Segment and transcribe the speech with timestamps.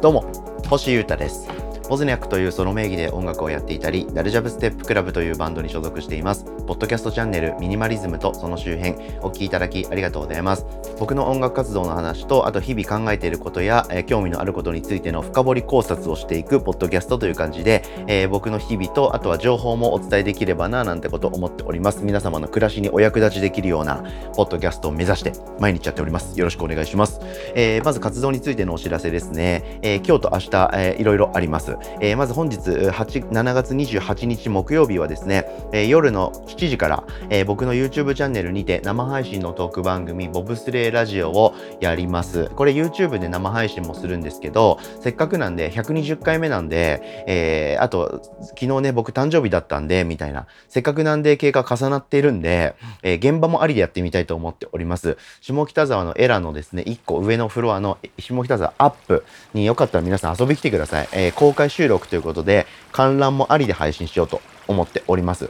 [0.00, 0.24] どうも
[0.70, 1.69] 星優太です。
[1.90, 6.44] ポズニャックというソロ名義で音楽をやっていたり、ダルジャブステップクラブというバンドに所属しています。
[6.44, 10.64] ポッドキャストチャンネルミニマリズムとその周辺、お聴きいただきありがとうございます。
[11.00, 22.04] 僕の音楽活動の話と、あと日々考えていることや、えー、興味のあることについての深掘り考察をしていくポッドキャストという感じで、えー、僕の日々と、あとは情報もお伝えできればな、なんてこと思っております。
[22.04, 24.04] 皆様の暮らしにお役立ちできるような、
[24.36, 26.38] ポッドキャストを目指して、毎日やっております。
[26.38, 27.20] よろしくお願いします。
[27.56, 29.80] えー、まず活動についてのお知らせですね。
[29.82, 31.79] え今日と明日、えー、いろいろあります。
[32.00, 42.50] えまず本日7月28日木曜日はですね、えー、夜の7時から、えー、僕の YouTube チャンネルにて生配信のトーク番組ボブスレーラジオをやります。
[42.56, 55.16] これ YouTube で生配信もするんですけど、せっかくなんで120回目なんで、えー、あと昨日ね、僕誕生日だったんで、みたいな、せっかくなんで経過重なっているんで、えー、現場もありでやってみたいと思っております。
[55.40, 61.08] 下北沢のエラのですね、1個上のフロアの下北沢アップによかったら皆さん遊び来てください。
[61.12, 65.48] えー、公開収録ということで、観覧もありで配信しようと思っております。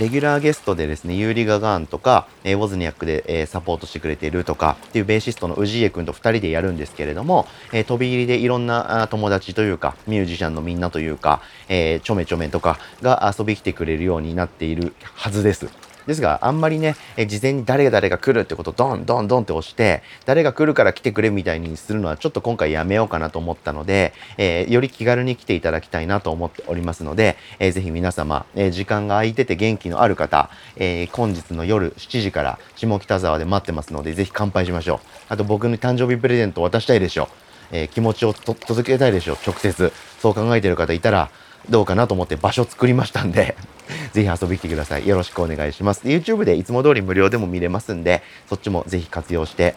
[0.00, 15.89] レギュラーゲストでですね、ユーリ・ガガーンとか、え、ウォズニャックで、えー、サポートしてくれているとか、っていうベーシストの氏家くんと2人でやるんですけれども、えー、飛び入りでいろんな友達というか、ミュージシャンのみんなというか、えー、ちょめちょめとかが遊び来てくれるようになっているはずです。
[16.10, 34.98] ですが、あんまりね、え事前に誰が誰が来るってことをドンドンドンって押して、誰が来るから来てくれみたいにするのはちょっと今回やめようかなと思ったので、えー、より気軽に来ていただきたいなと思っておりますので、えー、ぜひ皆様、えー、時間が空いてて元気のある方、えー、本日の夜7時から下北沢で待ってますので、ぜひ乾杯しましょう。
[35.28, 37.28] あと僕に誕生日プレゼント渡したいでしょう。
[37.72, 39.36] え、気持ちを届けたいでしょう。
[39.46, 39.92] 直接。
[40.18, 41.30] そう考えてる方いたら、
[41.68, 43.56] どうかなと思って場所作りましたんで
[44.12, 45.06] ぜひ遊びに来てください。
[45.06, 46.02] よろしくお願いします。
[46.04, 49.74] YouTube でいつも通り無料でも見れますんで、そっちもぜひ活用して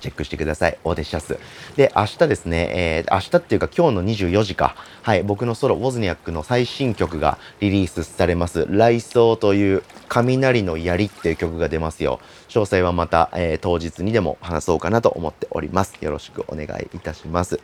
[0.00, 0.78] チェックしてください。
[0.84, 1.38] オーディシャス。
[1.76, 8.64] で、明日ですね、えー、明日っていうか今日の24時か、はい、僕のソロ、ウォズニャックの最新曲がリリースされます。
[8.66, 12.20] 雷奏という雷の槍っていう曲が出ますよ。
[12.48, 15.94] 詳細はまた、えー、当日にでも話そうかなと思っております。
[16.00, 17.60] よろしくお願いいたします。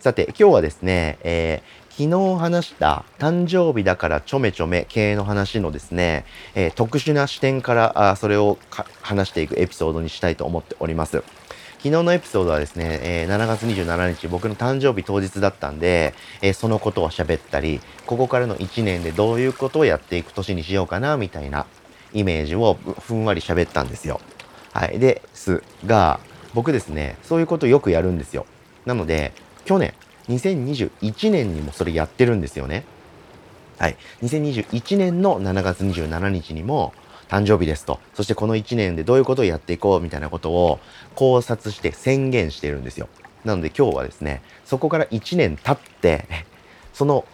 [0.00, 6.24] さて、今日はですね、えー、昨日話した誕生日だからちょめちょめ系の話のですね、
[6.56, 8.58] えー、特殊な視点からあそれを
[9.00, 11.22] 話していくエピソードにしたいと思っております。
[11.78, 21.66] 昨日のエピソードはですね、えー、7月27日僕の誕生日当日だったんで、えー、そのことを喋ったり、ここからの1年でどういうことをやっていく年にしようかな、みたいな
[22.12, 24.20] イメージをふんわり喋ったんですよ。
[24.72, 24.98] はい。
[24.98, 26.18] ですが、
[26.54, 28.46] 僕ですね、そういうことよくやるんですよ。
[28.84, 29.32] なので、
[29.64, 29.94] 去年、
[30.28, 32.84] 2021年にもそれやってるんですよね。
[33.78, 33.96] はい。
[34.22, 36.94] 2021年の7月27日にも
[37.28, 38.00] 誕生日ですと。
[38.14, 40.78] そしてこの1年でどういうことをやっていこうみたいなことを
[41.14, 43.08] 考察して宣言してるんですよ。
[43.44, 46.26] なので今日はですね、そこから1年経って、
[46.92, 47.26] その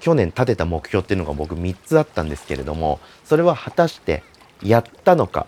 [0.00, 4.22] 去年立てた目標っていうのが僕3つあったんですけれども、それは果たして
[4.62, 5.46] やったのか、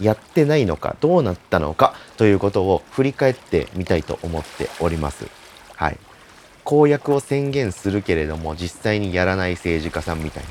[0.00, 5.26] やってないのか、どうなったのかということを振り返ってみたいと思っております。
[5.74, 5.98] はい。
[6.66, 10.48] 公約を宣言するけれども実際にやらない政治家さんみたいな。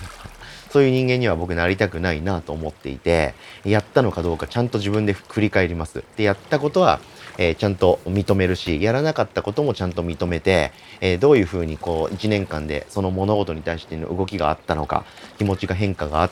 [0.71, 3.33] そういう人間には僕なりたくないなと思っていて
[3.63, 6.03] やったのかどうかちゃんと自分で振り返ります。
[6.17, 6.99] でやったことは
[7.37, 15.05] えー、ちゃんと認めるし、やらなかったこともちゃんと認めて、えー、どういうふうにこう、1年間でその物事に対しての動きがあったのか、
[15.37, 16.29] 気持ちが変化があ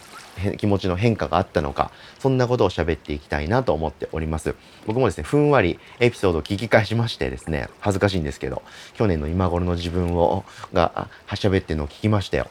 [0.58, 4.56] 気持ちの変化があったのか、そんなことを喋っていきたいなと思っております。
[4.86, 10.44] 僕もですね、ふんわりエピソードを聞き返しましてですね、恥ずかしいんですけど、去年の今頃の自分を、
[10.74, 12.47] が、はしゃべってるのを聞きましたよ。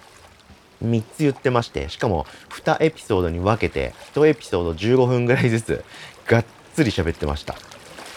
[0.85, 5.85] 3つ言ってまして、しかも2エピソードに分けて、1エピソード15分ぐらいずつ、
[6.27, 7.57] がっつり喋ってました。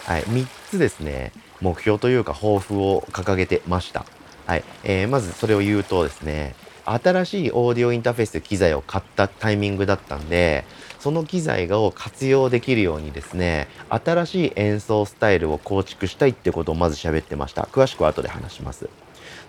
[0.06, 4.06] はい、3つですね、目標というか抱負を掲げてました。
[4.46, 10.64] はい、えー、まずそれを言うとですね、新しいオーディオインターフェース機材を買ったタイミングだったんで、
[11.00, 17.62] その機材を活用できるようにですね、新しい演奏スタイルを構築したいってことをまず喋ってました。
[17.62, 18.88] 詳しくは後で話します。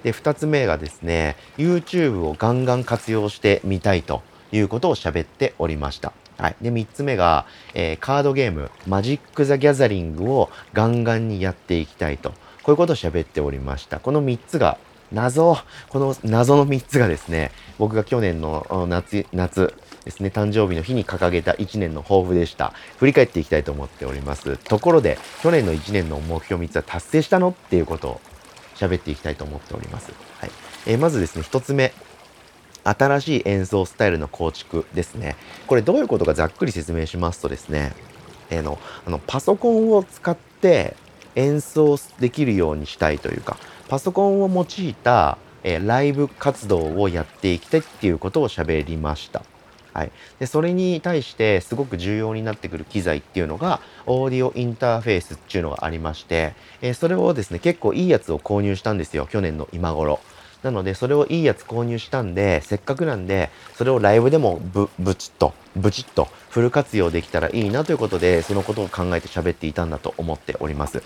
[0.02, 6.14] で、2つ目がですね、YouTube をガンガン活用してみたいということを喋っておりました。
[6.38, 6.56] はい。
[6.62, 12.32] で、3つ目が、えー、カードゲーム、マジック・ザ・ギャザリングをガンガンにやっていきたいと。
[12.64, 14.00] こういうことを喋っておりました。
[14.00, 14.78] この3つが
[15.12, 15.58] 謎、
[15.90, 19.74] この謎の3つがですね、僕が去年の夏、夏
[20.04, 22.74] ですね、誕生日の日に掲げた1年の抱負でした。
[22.98, 24.58] 振り返っていきたいと思っております。
[24.58, 27.50] ところで、去年の1年の目標3つは達成したの？
[27.50, 28.22] っていうことを
[28.76, 30.12] 喋っていきたいと思っております。
[30.40, 30.52] はい。
[30.86, 31.94] えー、まずですね、1つ目。
[32.90, 35.36] 新しい演奏スタイルの構築ですね。
[35.68, 37.94] これどういうことかざっくり説明しますとですね、
[38.50, 40.96] えー、のあのパソコンを使って
[41.36, 43.58] 演奏できるようにしたいというか
[43.90, 49.44] パソコンを用いた、えー、ライブ活動をやっていきたいっていうことを喋りました。
[49.94, 60.20] はい、でそれに対してすごく重要になってくる機材っていうのがオーディオインターフェースっていうのがありまして、えー、それをですね結構いいやつを購入したんですよ去年の今頃。
[60.64, 71.04] なのでそれをいいやつ購入したんでせっかくなんでそれをライブでもブブチッとブチッとフル活用できたらいいなということでそのことを考えて喋っていたんだと思っております。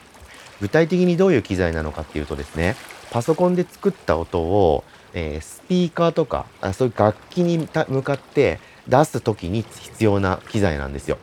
[0.61, 2.75] 具体的にどういう機材なのかっていうとですね
[3.09, 4.83] パソコンで作った音を、
[5.13, 11.17] えー、スピーカーとかあそういう楽器に向かって出す時に必要な機材なんですよ。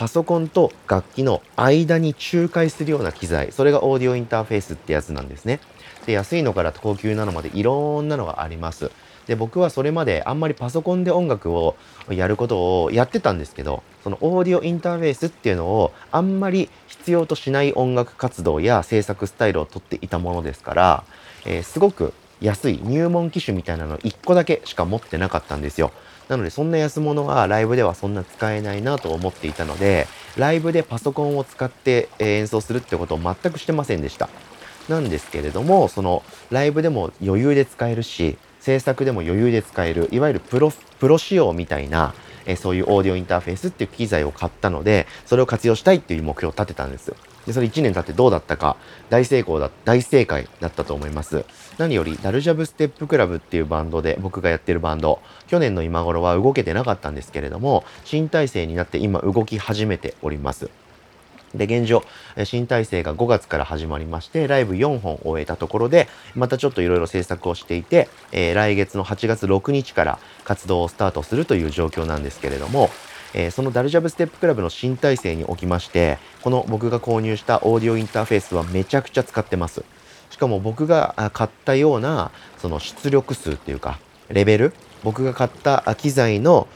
[0.00, 5.60] パソコンと楽器の間に仲介するような機材それがオーディオインターフェースってやつなんですね。
[6.06, 8.90] で安いのから高級なのまでいろんなのがあります。
[9.26, 11.76] で僕はそれまであんまりパソコンで音楽を
[12.08, 21.04] やることをやってたんですけどそのオーディオインターフェースっていうのをあんまり必要としない音楽活動や制作スタイルをとっていたものですから、
[21.44, 25.92] えー、すごく安い入門機種みたいなの1個だけしか持ってなかったんですよ。
[26.28, 30.06] なのでそんな安物はライブではそんな使えないなと思っていたので、
[30.36, 34.28] ライブでパソコンを使って演奏するってことを全くしてませんでした。
[34.88, 42.14] なんですけれども、そのライブでも余裕で使えるし、制作でも余裕で使える、いわゆるプロ、プロ仕様みたいな、
[42.46, 47.16] えそういうオーディオインターフェースっていう機材を買ったので、それを活用したいっていう目標を立てたんですよ。
[47.46, 48.76] で、それ1年経ってどうだったか、
[49.08, 51.44] 大成功だ、大正解だったと思います。
[51.78, 60.70] 何より、ダルジャブステップクラブっていうバンドで、僕がやってるバンド、去年の今頃は動けてなかったんですけれども、新体制になって今動き始めております。
[61.54, 62.04] で、現状、
[62.44, 72.90] 新体制が5月から始まりまして、ライブ4本終えたところで、またちょっといろいろ制作をしていて、えー、来月の8月6日から活動をスタートするという状況なんですけれども、
[73.34, 79.84] えー、そのダルジャブステップクラブの新体制におきまして、この僕が購入したオーディオインターフェースはめちゃくちゃ使ってます。
[80.30, 83.98] しかも僕が買ったような、その出力数っていうか、
[84.28, 84.72] レベル、
[85.02, 86.68] 僕が買った機材の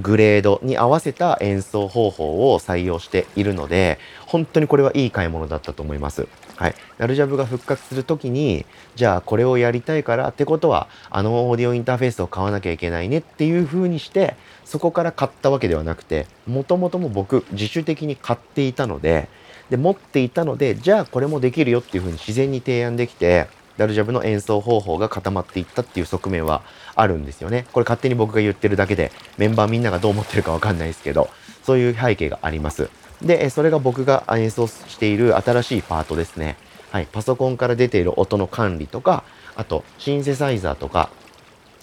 [0.00, 6.28] グレードに合わせた演奏方法を採用しているので、本当にこれはいい買い物だったと思います。
[6.56, 6.74] はい。
[6.98, 8.66] ナルジャブが復活するときに、
[8.96, 14.34] じゃあこれをやりたいからってことは、あのオーディオインターフェースを買わなきゃいけないねっていう風にして、
[14.64, 19.28] そこから買ったわけではなくて、もともとも僕自主的に買っていたので、
[19.70, 23.46] で、持っていたので、じゃあこれもできるよっていう風に自然に提案できて、
[23.78, 26.62] ダルジャブの演奏方法が固まっていったっていう側面は
[26.94, 27.64] あるんですよね。
[27.72, 31.30] これ勝手に僕が言ってるだけで、メンバーみんながどう思ってるかわかんないですけど、
[31.62, 32.90] そういう背景があります。
[33.22, 36.56] で、それが僕が演奏している新しいパートですね。
[36.90, 39.22] はい、パソコンから出ている音の管理とか、
[39.54, 41.10] あとシンセサイザーとか、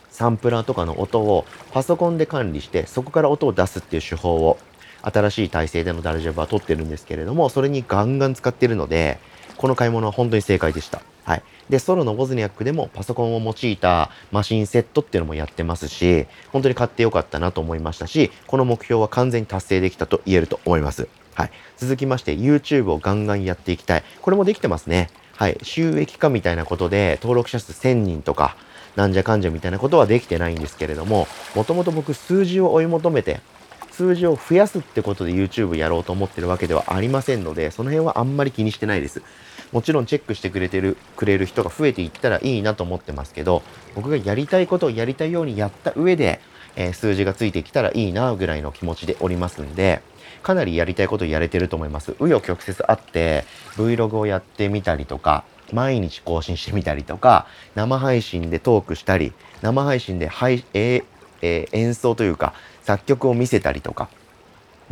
[0.09, 4.57] サンプラーとかの音をパソコンで管理して、そこから音を出すっていう手法を
[5.01, 9.19] 新しい体制でのダルジャブは取ってるんですけれども、それにガンガン使ってるので、
[9.57, 11.01] この買い物は本当に正解でした。
[11.23, 11.43] はい。
[11.69, 21.07] で、ソロのボズニャックでもパソコンを用いたマシンセットっていうのもやってますし、本当に買ってよかったなと思いましたし、この目標は完全に達成できたと言えると思います。
[21.33, 21.51] はい。
[21.77, 24.03] 続きまして、YouTube をガンガンやっていきたい。
[24.21, 25.09] これもできてますね。
[25.33, 25.57] はい。
[25.63, 28.55] 収益化みたいなことで登録者数1000人とか、
[28.95, 33.41] なんじゃかんじゃみたいなことはできてないんですけれども、もともと僕数字を追い求めて、
[33.91, 39.21] 数字を増やすってことで YouTube やろうと思ってるわけではありませんので、その辺はあんまり気にしてないです。
[39.71, 43.63] もちろんチェックしてくれてる、くれる人が増えていったらいいなと思ってますけど、
[43.95, 46.39] 僕がやりたいことをやりたいようにやった上で、
[46.75, 50.01] えー、数字がついてきたらいいなぐらいの気持ちでおりますんで、
[50.43, 52.11] かなりやりたいことやれてると思います。
[52.11, 53.45] 紆余曲折あって、
[53.77, 55.43] Vlog をやってみたりとか、
[55.73, 61.03] 毎日更新してみたりとか、生配信でトークしたり、生配信で配、えー
[61.41, 62.53] えー、演奏というか、
[62.83, 64.09] 作曲を見せたりとか、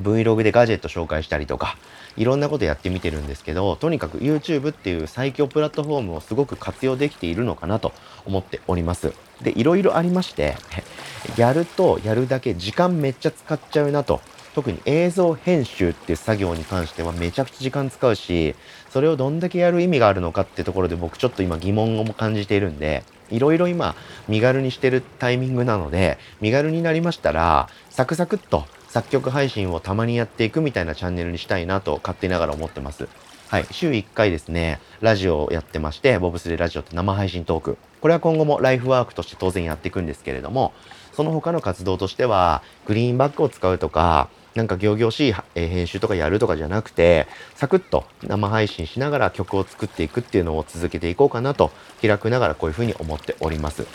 [0.01, 1.77] Vlog でガジェット紹介したりとか、
[2.15, 7.93] いろんなことやってみてるんですけど、とにかく YouTube っていう最強プラットフォームをすごく活用できているのかなと
[8.25, 9.13] 思っております。
[9.41, 10.55] で、いろいろありまして、
[11.37, 14.21] やるとやるだけ時間めっちゃ使っちゃうなと。
[14.53, 18.55] 特に映像編集っていう作業に関してはめちゃくちゃ時間使うし、
[18.91, 23.95] それをどんだけやる意味があるのかってところで僕ちょっと今疑問を感じているんで、いろいろ今
[24.27, 33.07] 身軽にしてるタイミングなので、身軽になりましたら、サクサクっと作曲配信をたまにやっていくみたいなチャンネルにしたいなと勝手ながら思ってます。
[33.47, 33.65] はい。
[33.71, 37.77] 週1回ですね、ラジオをやってまして、ボブスレラジオって生配信トーク。
[38.01, 40.73] これは今後もライフワークとして当然やっていくんですけれども、
[41.11, 53.87] その他の活動としては、グリーンバックを使うとか、なんか行々しい編集とかやるとかじゃなくて、サクッと生配信しながら曲を作っていくっていうのを続けていこうかなと、開くながらこういうふうに思っております。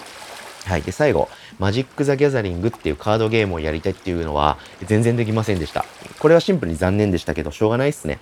[0.67, 0.83] はい。
[0.83, 5.85] で、最後、マジック・ザ・ギャザリングっていうカードゲームをやりたいっていうのは全然できませんでした。
[6.19, 8.19] これはシンプルに残念でしたけど、しょうがないっすね。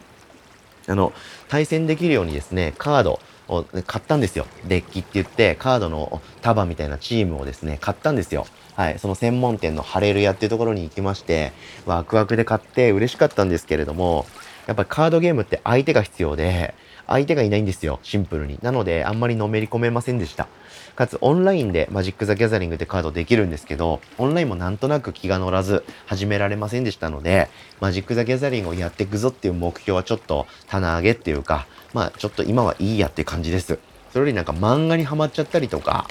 [0.87, 1.13] あの、
[1.49, 4.47] 対戦できるようにですね、カードを買ったんですよ。
[4.67, 8.47] デッキって言って、カードの束みたいなチームをですね、買ったんですよ。
[8.75, 11.53] はい、その専門店のハレルヤっていうところに行きまして、
[11.87, 14.27] ワクワクで買って嬉しかったんですけれども、
[14.67, 16.75] やっぱりカードゲームって相手が必要で、
[17.07, 18.59] 相手がいないんですよ、シンプルに。
[18.63, 20.49] なので、あんまりのめり込めませんでした。
[20.97, 27.49] かつ、オンラインでマジック・ザ・ギャザリングってカードできるんですけど、オンラインもなんとなく気が乗らず始められませんでしたので、
[27.81, 33.79] マジック・ザ・ギャザリングをやっていくぞっていう目標はちょっと棚上げっていうか、まあ、ちょっと今はいいやって感じです。
[34.13, 36.09] それよりなんか漫画にハマっちゃったりとか、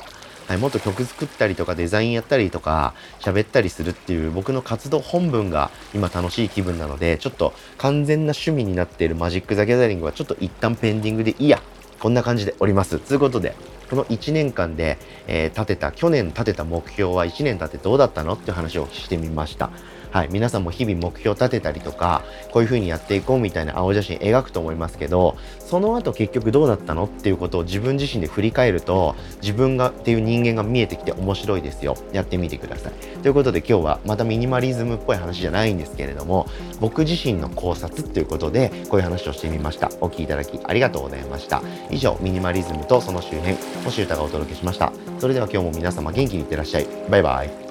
[0.48, 11.62] はい、もっと曲作ったりとかデザインやったりとか喋ったりするっていう僕の活動本文が今楽しい気分なのでちょっと完全な趣味になっているマジック・ザ・ギャザリングはちょっと一旦ペンディングでいいや
[12.00, 13.00] こんな感じでおります。
[13.00, 13.56] ということで
[13.90, 19.72] この1年間で、えー、立てた去年立てた目標は1年経ってどうだったのっていう話をしてみました。
[20.16, 31.98] はい、皆さんも日々目標立てたりとか、こういう風にやっていこうみたいな青写真描くと思いますけど、その後結局どうだったのっていうことを自分自身で振り返ると、自分がっていう人間が見えてきて面白いですよ。
[32.14, 32.94] やってみてください。
[33.24, 36.48] ということで今日はまたミニマリズムっぽい話じゃないんですけれども、
[36.80, 39.92] 僕自身の考察っていうことで、こういう話をしてみました。
[40.00, 41.62] お聴きいただきありがとうございました。
[41.92, 44.94] 以上、ミニマリズムとその周辺、星歌がお届けしました。
[45.20, 46.88] それでは今日も皆様元気にいってらっしゃい。
[47.10, 47.65] バイバイ。